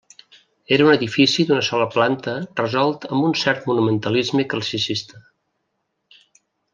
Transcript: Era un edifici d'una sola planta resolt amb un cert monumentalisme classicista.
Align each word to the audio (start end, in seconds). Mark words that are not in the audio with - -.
Era 0.77 0.85
un 0.85 0.93
edifici 0.93 1.43
d'una 1.49 1.65
sola 1.67 1.85
planta 1.97 2.33
resolt 2.61 3.05
amb 3.11 3.27
un 3.29 3.35
cert 3.41 3.69
monumentalisme 3.73 4.47
classicista. 4.55 5.21